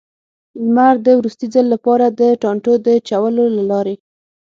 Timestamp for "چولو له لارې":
3.07-3.95